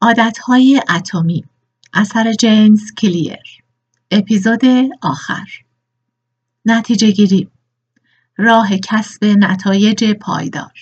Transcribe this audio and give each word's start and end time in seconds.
عادتهای 0.00 0.82
اتمی 0.88 1.44
اثر 1.92 2.32
جیمز 2.32 2.92
کلیر. 2.98 3.38
اپیزود 4.10 4.60
آخر. 5.02 5.46
نتیجه 6.64 7.10
گیری. 7.10 7.48
راه 8.36 8.76
کسب 8.76 9.24
نتایج 9.24 10.12
پایدار. 10.12 10.72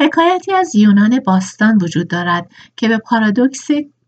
حکایتی 0.00 0.52
از 0.54 0.74
یونان 0.74 1.20
باستان 1.20 1.78
وجود 1.82 2.08
دارد 2.08 2.50
که 2.76 2.88
به 2.88 2.98
پارادوکس 2.98 3.66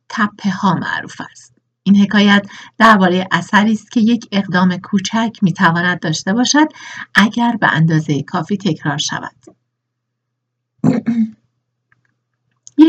تپه 0.09 0.51
ها 0.51 0.75
معروف 0.75 1.21
است. 1.31 1.55
این 1.83 1.97
حکایت 1.97 2.47
درباره 2.79 3.29
اثری 3.33 3.73
است 3.73 3.91
که 3.91 4.01
یک 4.01 4.29
اقدام 4.33 4.77
کوچک 4.77 5.39
می‌تواند 5.43 6.01
داشته 6.01 6.33
باشد 6.33 6.69
اگر 7.15 7.57
به 7.61 7.73
اندازه 7.73 8.23
کافی 8.23 8.57
تکرار 8.57 8.99
شود. 8.99 9.56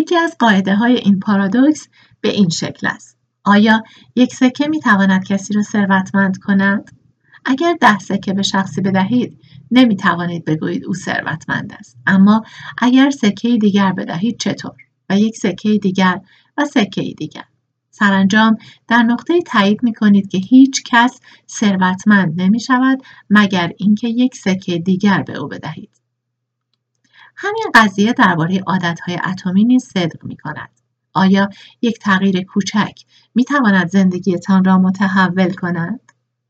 یکی 0.07 0.17
از 0.17 0.35
قاعده 0.39 0.75
های 0.75 0.95
این 0.95 1.19
پارادوکس 1.19 1.87
به 2.21 2.29
این 2.29 2.49
شکل 2.49 2.87
است. 2.87 3.17
آیا 3.43 3.83
یک 4.15 4.33
سکه 4.33 4.67
می 4.67 4.79
تواند 4.79 5.25
کسی 5.25 5.53
را 5.53 5.61
ثروتمند 5.61 6.37
کند؟ 6.37 6.91
اگر 7.45 7.75
ده 7.81 7.99
سکه 7.99 8.33
به 8.33 8.41
شخصی 8.41 8.81
بدهید 8.81 9.37
نمی 9.71 9.95
توانید 9.95 10.45
بگویید 10.45 10.85
او 10.85 10.93
ثروتمند 10.93 11.73
است. 11.79 11.97
اما 12.05 12.43
اگر 12.77 13.09
سکه 13.09 13.57
دیگر 13.57 13.91
بدهید 13.91 14.39
چطور؟ 14.39 14.75
و 15.09 15.19
یک 15.19 15.37
سکه 15.37 15.77
دیگر 15.77 16.21
و 16.57 16.65
سکه 16.65 17.01
دیگر. 17.01 17.45
سرانجام 17.91 18.57
در 18.87 19.03
نقطه 19.03 19.41
تایید 19.41 19.83
می 19.83 19.93
کنید 19.93 20.29
که 20.29 20.37
هیچ 20.37 20.83
کس 20.85 21.19
ثروتمند 21.49 22.41
نمی 22.41 22.59
شود 22.59 23.03
مگر 23.29 23.71
اینکه 23.77 24.07
یک 24.07 24.35
سکه 24.35 24.77
دیگر 24.77 25.21
به 25.21 25.37
او 25.37 25.47
بدهید. 25.47 25.96
همین 27.37 27.65
قضیه 27.75 28.13
درباره 28.13 28.59
عادتهای 28.67 29.19
اتمی 29.25 29.63
نیز 29.63 29.85
صدق 29.85 30.25
می 30.25 30.37
کند. 30.37 30.69
آیا 31.13 31.49
یک 31.81 31.99
تغییر 31.99 32.43
کوچک 32.43 32.93
می 33.35 33.43
تواند 33.43 33.89
زندگیتان 33.89 34.63
را 34.63 34.77
متحول 34.77 35.53
کند؟ 35.53 35.99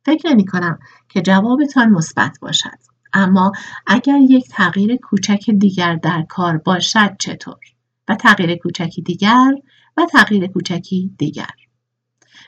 فکر 0.06 0.30
نمی 0.30 0.46
کنم 0.46 0.80
که 1.10 1.22
جوابتان 1.22 1.90
مثبت 1.90 2.38
باشد. 2.42 2.78
اما 3.14 3.52
اگر 3.88 4.18
یک 4.18 4.48
تغییر 4.50 4.96
کوچک 4.96 5.50
دیگر 5.50 5.96
در 5.96 6.26
کار 6.30 6.58
باشد 6.58 7.16
چطور؟ 7.20 7.60
و 8.08 8.16
تغییر 8.16 8.56
کوچکی 8.56 9.02
دیگر 9.02 9.52
و 9.98 10.06
تغییر 10.12 10.48
کوچکی 10.48 11.12
دیگر. 11.18 11.56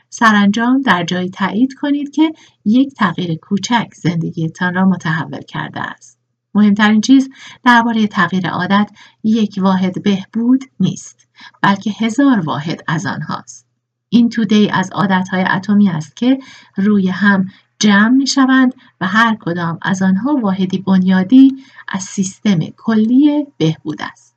سرانجام 0.09 0.81
در 0.81 1.03
جایی 1.03 1.29
تایید 1.29 1.73
کنید 1.73 2.11
که 2.15 2.33
یک 2.65 2.93
تغییر 2.93 3.35
کوچک 3.35 3.87
زندگیتان 3.93 4.73
را 4.73 4.85
متحول 4.85 5.41
کرده 5.41 5.81
است. 5.81 6.18
مهمترین 6.53 7.02
چیز 7.02 7.30
درباره 7.64 8.08
تغییر 8.08 8.50
عادت 8.50 8.92
یک 9.23 9.55
واحد 9.58 10.03
بهبود 10.03 10.64
نیست 10.80 11.28
بلکه 11.61 11.92
هزار 11.92 12.39
واحد 12.39 12.83
از 12.88 13.05
آنهاست 13.05 13.67
این 14.09 14.30
توده 14.30 14.70
از 14.73 14.92
عادتهای 14.92 15.44
اتمی 15.44 15.89
است 15.89 16.16
که 16.16 16.39
روی 16.77 17.09
هم 17.09 17.45
جمع 17.80 18.09
می 18.09 18.27
شوند 18.27 18.73
و 19.02 19.08
هر 19.08 19.38
کدام 19.39 19.80
از 19.81 20.02
آنها 20.02 20.36
واحدی 20.36 20.77
بنیادی 20.77 21.55
از 21.88 22.03
سیستم 22.03 22.59
کلی 22.77 23.47
بهبود 23.58 24.02
است. 24.02 24.36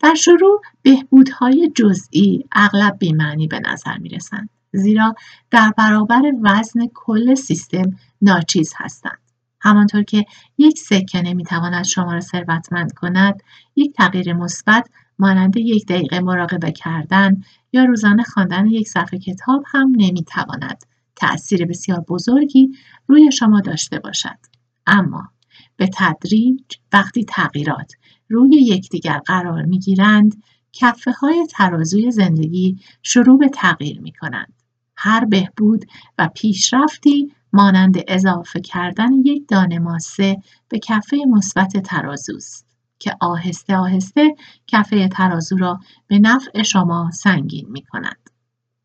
در 0.00 0.14
شروع 0.14 0.60
بهبودهای 0.82 1.72
جزئی 1.74 2.44
اغلب 2.52 2.98
بیمعنی 2.98 3.46
به 3.46 3.60
نظر 3.60 3.98
می 3.98 4.08
رسند. 4.08 4.48
زیرا 4.72 5.14
در 5.50 5.72
برابر 5.76 6.22
وزن 6.42 6.80
کل 6.94 7.34
سیستم 7.34 7.96
ناچیز 8.22 8.72
هستند. 8.76 9.23
همانطور 9.64 10.02
که 10.02 10.24
یک 10.58 10.78
سکه 10.78 11.22
نمی‌تواند 11.22 11.84
شما 11.84 12.12
را 12.12 12.20
ثروتمند 12.20 12.92
کند 12.92 13.42
یک 13.76 13.92
تغییر 13.92 14.32
مثبت 14.32 14.88
مانند 15.18 15.56
یک 15.56 15.86
دقیقه 15.86 16.20
مراقبه 16.20 16.72
کردن 16.72 17.42
یا 17.72 17.84
روزانه 17.84 18.22
خواندن 18.22 18.66
یک 18.66 18.88
صفحه 18.88 19.18
کتاب 19.18 19.64
هم 19.66 19.92
نمی‌تواند 19.96 20.84
تأثیر 21.16 21.66
بسیار 21.66 22.00
بزرگی 22.00 22.68
روی 23.06 23.32
شما 23.32 23.60
داشته 23.60 23.98
باشد 23.98 24.38
اما 24.86 25.28
به 25.76 25.90
تدریج 25.94 26.60
وقتی 26.92 27.24
تغییرات 27.24 27.92
روی 28.28 28.50
یکدیگر 28.50 29.18
قرار 29.18 29.62
می‌گیرند 29.62 30.42
کفه 30.72 31.12
های 31.12 31.46
ترازوی 31.50 32.10
زندگی 32.10 32.78
شروع 33.02 33.38
به 33.38 33.48
تغییر 33.48 34.00
می 34.00 34.12
کنند. 34.12 34.52
هر 34.96 35.24
بهبود 35.24 35.84
و 36.18 36.28
پیشرفتی 36.34 37.32
مانند 37.54 37.96
اضافه 38.08 38.60
کردن 38.60 39.12
یک 39.12 39.48
دانه 39.48 39.78
ماسه 39.78 40.36
به 40.68 40.78
کفه 40.78 41.16
مثبت 41.28 41.76
ترازوست 41.76 42.66
که 42.98 43.16
آهسته 43.20 43.76
آهسته 43.76 44.34
کفه 44.66 45.08
ترازو 45.08 45.56
را 45.56 45.80
به 46.06 46.18
نفع 46.18 46.62
شما 46.62 47.10
سنگین 47.10 47.66
می 47.70 47.82
کند. 47.82 48.30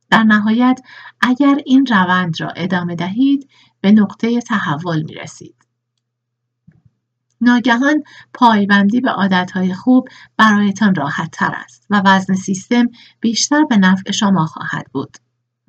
در 0.09 0.24
نهایت 0.24 0.81
اگر 1.22 1.57
این 1.66 1.85
روند 1.85 2.41
را 2.41 2.50
ادامه 2.50 2.96
دهید 2.96 3.50
به 3.81 3.91
نقطه 3.91 4.41
تحول 4.41 5.03
می 5.03 5.13
رسید. 5.13 5.56
ناگهان 7.41 8.03
پایبندی 8.34 9.01
به 9.01 9.09
عادتهای 9.09 9.74
خوب 9.74 10.07
برایتان 10.38 10.96
راحت 10.96 11.31
تر 11.31 11.51
است 11.56 11.88
و 11.90 12.01
وزن 12.06 12.36
سیستم 12.36 12.86
بیشتر 13.19 13.63
به 13.63 13.78
نفع 13.78 14.12
شما 14.12 14.46
خواهد 14.46 14.86
بود. 14.91 15.18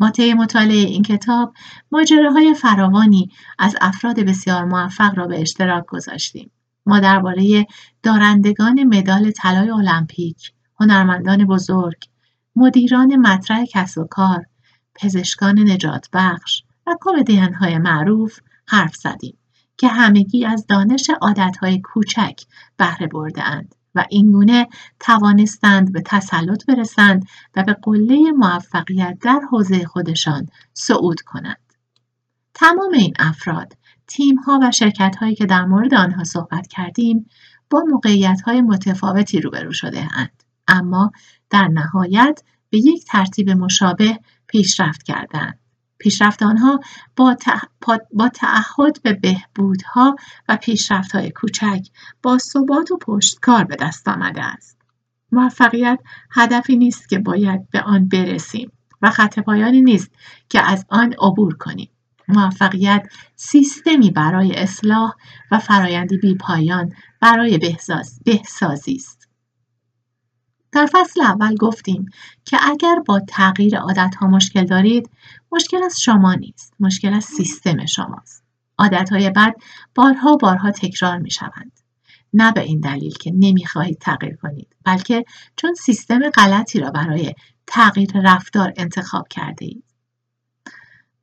ما 0.00 0.10
طی 0.10 0.34
مطالعه 0.34 0.76
این 0.76 1.02
کتاب 1.02 1.54
ماجراهای 1.92 2.54
فراوانی 2.54 3.30
از 3.58 3.76
افراد 3.80 4.20
بسیار 4.20 4.64
موفق 4.64 5.18
را 5.18 5.26
به 5.26 5.40
اشتراک 5.40 5.84
گذاشتیم. 5.86 6.50
ما 6.86 7.00
درباره 7.00 7.66
دارندگان 8.02 8.84
مدال 8.84 9.30
طلای 9.30 9.70
المپیک، 9.70 10.52
هنرمندان 10.80 11.44
بزرگ، 11.44 12.04
مدیران 12.56 13.16
مطرح 13.16 13.64
کسب 13.64 13.98
و 13.98 14.04
کار، 14.04 14.46
پزشکان 14.94 15.58
نجات 15.58 16.08
بخش 16.12 16.62
و 16.86 16.96
کمدین 17.00 17.54
های 17.54 17.78
معروف 17.78 18.38
حرف 18.68 18.96
زدیم 18.96 19.38
که 19.76 19.88
همگی 19.88 20.44
از 20.44 20.66
دانش 20.66 21.10
عادتهای 21.20 21.80
کوچک 21.80 22.40
بهره 22.76 23.06
برده 23.06 23.42
اند. 23.42 23.74
و 23.94 24.04
اینگونه 24.10 24.68
توانستند 25.00 25.92
به 25.92 26.02
تسلط 26.06 26.66
برسند 26.66 27.26
و 27.56 27.62
به 27.62 27.72
قله 27.72 28.32
موفقیت 28.32 29.18
در 29.22 29.40
حوزه 29.50 29.84
خودشان 29.84 30.46
صعود 30.74 31.20
کنند. 31.20 31.72
تمام 32.54 32.92
این 32.92 33.14
افراد، 33.18 33.76
تیم 34.06 34.36
ها 34.36 34.58
و 34.62 34.70
شرکت 34.70 35.16
هایی 35.16 35.34
که 35.34 35.46
در 35.46 35.64
مورد 35.64 35.94
آنها 35.94 36.24
صحبت 36.24 36.66
کردیم 36.66 37.26
با 37.70 37.84
موقعیت 37.88 38.40
های 38.40 38.60
متفاوتی 38.60 39.40
روبرو 39.40 39.72
شده 39.72 40.08
اند. 40.16 40.42
اما 40.68 41.12
در 41.50 41.68
نهایت 41.68 42.42
به 42.70 42.78
یک 42.78 43.04
ترتیب 43.04 43.50
مشابه 43.50 44.18
پیشرفت 44.46 45.02
کردند. 45.02 45.59
پیشرفت 46.00 46.42
آنها 46.42 46.80
با, 47.16 47.36
با 48.12 48.28
تعهد 48.28 49.02
به 49.02 49.12
بهبودها 49.12 50.16
و 50.48 50.56
پیشرفتهای 50.56 51.30
کوچک 51.30 51.86
با 52.22 52.38
ثبات 52.38 52.90
و 52.90 52.96
پشتکار 52.96 53.64
به 53.64 53.76
دست 53.76 54.08
آمده 54.08 54.44
است. 54.44 54.78
موفقیت 55.32 55.98
هدفی 56.30 56.76
نیست 56.76 57.08
که 57.08 57.18
باید 57.18 57.70
به 57.70 57.80
آن 57.80 58.08
برسیم 58.08 58.72
و 59.02 59.10
خط 59.10 59.38
پایانی 59.38 59.80
نیست 59.80 60.10
که 60.48 60.70
از 60.70 60.86
آن 60.88 61.14
عبور 61.18 61.56
کنیم. 61.56 61.90
موفقیت 62.28 63.08
سیستمی 63.36 64.10
برای 64.10 64.54
اصلاح 64.54 65.14
و 65.50 65.58
فرایندی 65.58 66.18
بی 66.18 66.34
پایان 66.34 66.92
برای 67.20 67.58
بهسازی 68.24 68.94
است. 68.94 69.19
در 70.72 70.88
فصل 70.92 71.20
اول 71.20 71.56
گفتیم 71.56 72.06
که 72.44 72.58
اگر 72.62 72.96
با 73.06 73.20
تغییر 73.28 73.76
ها 74.20 74.26
مشکل 74.26 74.64
دارید 74.64 75.10
مشکل 75.52 75.82
از 75.82 76.00
شما 76.00 76.34
نیست 76.34 76.74
مشکل 76.80 77.14
از 77.14 77.24
سیستم 77.24 77.86
شماست 77.86 78.44
های 79.10 79.30
بد 79.30 79.54
بارها 79.94 80.36
بارها 80.36 80.70
تکرار 80.70 81.18
می 81.18 81.30
شوند 81.30 81.80
نه 82.34 82.52
به 82.52 82.60
این 82.60 82.80
دلیل 82.80 83.12
که 83.12 83.32
نمی‌خواهید 83.34 83.98
تغییر 83.98 84.36
کنید 84.36 84.76
بلکه 84.84 85.24
چون 85.56 85.74
سیستم 85.74 86.30
غلطی 86.30 86.80
را 86.80 86.90
برای 86.90 87.34
تغییر 87.66 88.10
رفتار 88.14 88.72
انتخاب 88.76 89.28
کرده 89.28 89.64
اید. 89.64 89.84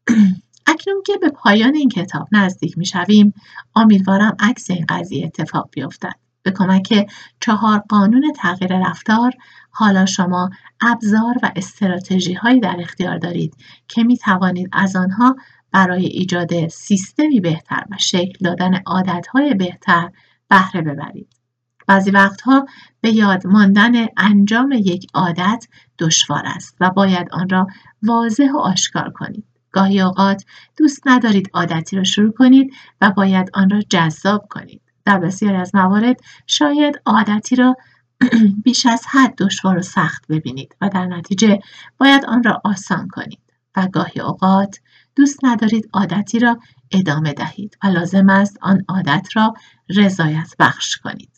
اکنون 0.67 1.03
که 1.05 1.13
به 1.21 1.29
پایان 1.29 1.75
این 1.75 1.89
کتاب 1.89 2.27
نزدیک 2.31 2.77
می 2.77 2.85
شویم 2.85 3.33
امیدوارم 3.75 4.35
عکس 4.39 4.69
این 4.69 4.85
قضیه 4.89 5.25
اتفاق 5.25 5.69
بیفتد. 5.71 6.26
به 6.47 6.53
کمک 6.53 7.11
چهار 7.39 7.79
قانون 7.89 8.31
تغییر 8.35 8.89
رفتار 8.89 9.31
حالا 9.71 10.05
شما 10.05 10.49
ابزار 10.81 11.35
و 11.43 11.51
استراتژی 11.55 12.33
هایی 12.33 12.59
در 12.59 12.75
اختیار 12.79 13.17
دارید 13.17 13.55
که 13.87 14.03
می 14.03 14.17
توانید 14.17 14.69
از 14.71 14.95
آنها 14.95 15.35
برای 15.71 16.05
ایجاد 16.05 16.67
سیستمی 16.67 17.39
بهتر 17.39 17.83
و 17.91 17.95
شکل 17.99 18.37
دادن 18.43 18.75
عادت 18.85 19.27
های 19.27 19.53
بهتر 19.53 20.09
بهره 20.49 20.81
ببرید. 20.81 21.27
بعضی 21.87 22.11
وقتها 22.11 22.65
به 23.01 23.11
یاد 23.11 23.47
ماندن 23.47 24.05
انجام 24.17 24.71
یک 24.71 25.07
عادت 25.13 25.67
دشوار 25.99 26.43
است 26.45 26.77
و 26.79 26.89
باید 26.89 27.27
آن 27.31 27.49
را 27.49 27.67
واضح 28.03 28.51
و 28.51 28.57
آشکار 28.57 29.09
کنید. 29.09 29.45
گاهی 29.71 30.01
اوقات 30.01 30.45
دوست 30.77 31.01
ندارید 31.05 31.49
عادتی 31.53 31.95
را 31.95 32.03
شروع 32.03 32.31
کنید 32.31 32.73
و 33.01 33.11
باید 33.11 33.49
آن 33.53 33.69
را 33.69 33.81
جذاب 33.89 34.47
کنید. 34.49 34.81
در 35.07 35.17
بسیاری 35.17 35.57
از 35.57 35.75
موارد 35.75 36.19
شاید 36.47 37.01
عادتی 37.05 37.55
را 37.55 37.75
بیش 38.63 38.85
از 38.85 39.03
حد 39.09 39.35
دشوار 39.35 39.77
و 39.77 39.81
سخت 39.81 40.27
ببینید 40.29 40.75
و 40.81 40.89
در 40.89 41.05
نتیجه 41.05 41.59
باید 41.97 42.25
آن 42.25 42.43
را 42.43 42.61
آسان 42.63 43.07
کنید 43.07 43.39
و 43.77 43.87
گاهی 43.87 44.21
اوقات 44.21 44.79
دوست 45.15 45.45
ندارید 45.45 45.89
عادتی 45.93 46.39
را 46.39 46.59
ادامه 46.91 47.33
دهید 47.33 47.77
و 47.83 47.87
لازم 47.87 48.29
است 48.29 48.57
آن 48.61 48.85
عادت 48.87 49.27
را 49.33 49.53
رضایت 49.89 50.55
بخش 50.59 50.97
کنید. 50.97 51.31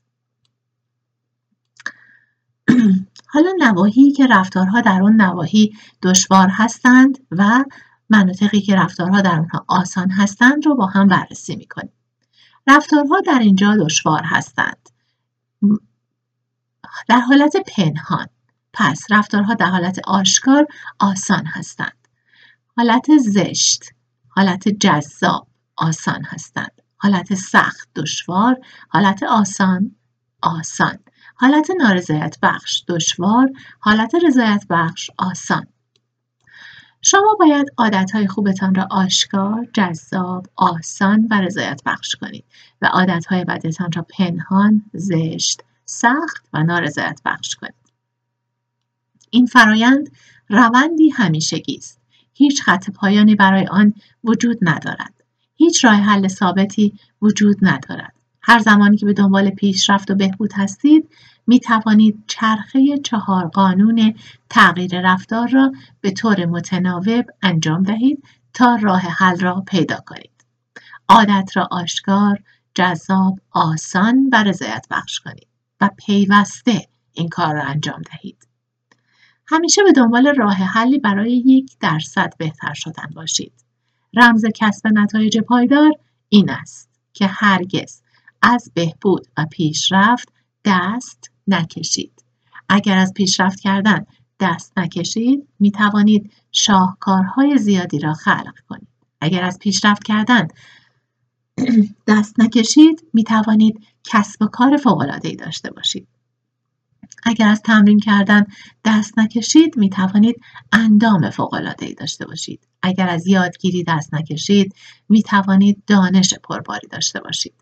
حالا 3.34 3.54
نواحی 3.60 4.12
که 4.12 4.28
رفتارها 4.28 4.82
در 4.82 5.04
آن 5.04 5.22
نواحی 5.22 5.74
دشوار 6.04 6.48
هستند 6.52 7.18
و 7.32 7.66
مناطقی 8.10 8.62
که 8.62 8.76
رفتارها 8.76 9.22
در 9.22 9.40
آنها 9.40 9.66
آسان 9.68 10.10
هستند 10.10 10.66
رو 10.66 10.76
با 10.76 10.86
هم 10.86 11.08
بررسی 11.08 11.56
می‌کنیم. 11.56 11.99
رفتارها 12.70 13.22
در 13.22 13.40
اینجا 13.40 13.78
دشوار 13.78 14.22
هستند. 14.24 14.90
در 17.08 17.20
حالت 17.20 17.54
پنهان. 17.58 18.28
پس 18.74 19.06
رفتارها 19.10 19.54
در 19.54 19.66
حالت 19.66 20.00
آشکار 20.08 20.68
آسان 21.00 21.46
هستند. 21.46 22.08
حالت 22.78 23.18
زشت 23.18 23.84
حالت 24.30 24.70
جذاب 24.70 25.48
آسان 25.78 26.24
هستند. 26.24 26.82
حالت 26.98 27.34
سخت 27.34 27.90
دشوار. 27.96 28.56
حالت 28.90 29.24
آسان 29.24 29.96
آسان. 30.42 31.00
حالت 31.36 31.68
نارضایت 31.80 32.38
بخش 32.42 32.84
دشوار. 32.88 33.50
حالت 33.80 34.16
رضایت 34.28 34.66
بخش 34.70 35.10
آسان. 35.18 35.68
شما 37.02 37.36
باید 37.40 37.68
عادتهای 37.78 38.28
خوبتان 38.28 38.76
را 38.76 38.88
آشکار، 38.92 39.68
جذاب، 39.74 40.48
آسان 40.56 41.28
و 41.32 41.42
رضایت 41.42 41.82
بخش 41.86 42.16
کنید 42.16 42.46
و 42.82 42.86
عادتهای 42.86 43.46
بدتان 43.46 43.92
را 43.92 44.06
پنهان، 44.18 44.82
زشت، 44.94 45.62
سخت 45.86 46.46
و 46.54 46.64
نارضایت 46.64 47.22
بخش 47.26 47.56
کنید. 47.56 47.74
این 49.30 49.46
فرایند 49.46 50.10
روندی 50.50 51.10
همیشگی 51.10 51.76
است. 51.76 52.00
هیچ 52.34 52.64
خط 52.64 52.90
پایانی 52.90 53.36
برای 53.36 53.68
آن 53.68 53.94
وجود 54.24 54.58
ندارد. 54.62 55.14
هیچ 55.56 55.86
راه 55.86 55.96
حل 55.96 56.28
ثابتی 56.28 56.94
وجود 57.22 57.58
ندارد. 57.62 58.14
هر 58.42 58.60
زمانی 58.60 58.98
که 58.98 59.06
به 59.06 59.14
دنبال 59.14 59.50
پیشرفت 59.50 60.12
و 60.12 60.16
بهبود 60.16 60.52
هستید 60.54 61.10
می 61.50 61.60
توانید 61.60 62.24
چرخه 62.28 62.98
چهار 62.98 63.48
قانون 63.48 64.16
تغییر 64.50 65.02
رفتار 65.02 65.48
را 65.48 65.72
به 66.02 66.12
طور 66.12 66.46
متناوب 66.46 67.26
انجام 67.42 67.84
دهید 67.84 68.24
تا 68.54 68.76
راه 68.82 69.02
حل 69.02 69.40
را 69.40 69.64
پیدا 69.68 69.98
کنید. 70.06 70.46
عادت 71.10 71.58
را 71.58 71.68
آشکار، 71.72 72.44
جذاب، 72.74 73.40
آسان 73.52 74.30
و 74.32 74.44
رضایت 74.44 74.88
بخش 74.92 75.20
کنید 75.20 75.48
و 75.82 75.90
پیوسته 75.98 76.88
این 77.14 77.30
کار 77.30 77.56
را 77.56 77.64
انجام 77.64 78.02
دهید. 78.02 78.48
همیشه 79.48 79.84
به 79.84 79.92
دنبال 79.92 80.28
راه 80.28 80.56
حلی 80.56 81.00
برای 81.00 81.44
یک 81.46 81.78
درصد 81.80 82.34
بهتر 82.38 82.74
شدن 82.74 83.10
باشید. 83.16 83.54
رمز 84.14 84.46
کسب 84.56 84.88
نتایج 84.88 85.38
پایدار 85.38 85.92
این 86.30 86.50
است 86.50 86.90
که 87.14 87.28
هرگز 87.28 88.02
از 88.42 88.72
بهبود 88.74 89.28
و 89.38 89.46
پیشرفت 89.52 90.30
دست 90.66 91.29
نکشید. 91.54 92.24
اگر 92.70 92.98
از 92.98 93.14
پیشرفت 93.14 93.60
کردن 93.60 94.06
دست 94.40 94.78
نکشید 94.78 95.48
می 95.60 95.72
توانید 95.72 96.32
شاهکارهای 96.52 97.58
زیادی 97.58 98.00
را 98.00 98.14
خلق 98.14 98.56
کنید. 98.70 98.88
اگر 99.22 99.44
از 99.44 99.60
پیشرفت 99.60 100.04
کردن 100.04 100.48
دست 102.08 102.40
نکشید 102.40 103.06
می 103.14 103.24
توانید 103.24 103.88
کسب 104.04 104.42
و 104.42 104.48
کار 104.48 104.78
فوق‌العاده‌ای 104.78 105.36
داشته 105.36 105.72
باشید. 105.72 106.08
اگر 107.24 107.48
از 107.48 107.62
تمرین 107.62 108.00
کردن 108.00 108.46
دست 108.86 109.20
نکشید 109.20 109.78
می 109.78 109.90
توانید 109.90 110.42
اندام 110.72 111.30
ای 111.82 111.94
داشته 111.94 112.26
باشید. 112.26 112.68
اگر 112.82 113.10
از 113.10 113.28
یادگیری 113.28 113.84
دست 113.84 114.14
نکشید 114.14 114.76
می 115.10 115.24
توانید 115.24 115.84
دانش 115.88 116.34
پرباری 116.34 116.88
داشته 116.88 117.20
باشید. 117.20 117.54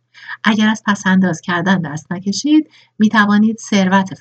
اگر 0.44 0.68
از 0.70 0.84
پسنداز 0.86 1.42
کردن 1.42 1.82
دست 1.82 2.12
نکشید 2.12 2.70
می 3.00 3.10
توانید 3.10 3.58
ثروت 3.58 4.14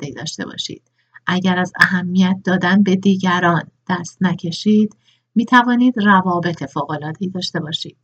ای 0.00 0.12
داشته 0.12 0.44
باشید. 0.44 0.82
اگر 1.26 1.58
از 1.58 1.72
اهمیت 1.80 2.36
دادن 2.44 2.82
به 2.82 2.96
دیگران 2.96 3.62
دست 3.88 4.18
نکشید 4.20 4.96
می 5.34 5.44
توانید 5.44 5.94
روابط 5.98 6.76
ای 7.20 7.28
داشته 7.28 7.60
باشید. 7.60 7.96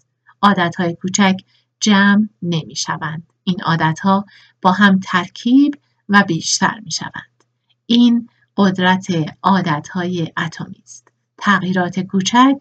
های 0.78 0.94
کوچک 0.94 1.36
جمع 1.80 2.26
نمی 2.42 2.76
شوند. 2.76 3.32
این 3.44 3.56
ها 4.02 4.24
با 4.62 4.72
هم 4.72 5.00
ترکیب 5.00 5.74
و 6.08 6.24
بیشتر 6.28 6.80
می 6.84 6.90
شوند. 6.90 7.44
این 7.86 8.28
قدرت 8.56 9.06
عادتهای 9.42 10.32
اتمی 10.36 10.82
است. 10.82 11.08
تغییرات 11.38 12.00
کوچک 12.00 12.58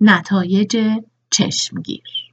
نتایج 0.00 1.00
چشمگیر 1.30 2.25